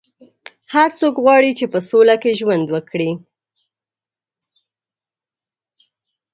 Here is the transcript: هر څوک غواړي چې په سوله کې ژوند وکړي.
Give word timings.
هر 0.73 0.89
څوک 0.99 1.15
غواړي 1.23 1.51
چې 1.59 1.65
په 1.73 1.79
سوله 1.89 2.15
کې 2.21 2.37
ژوند 2.39 2.65
وکړي. 2.71 3.11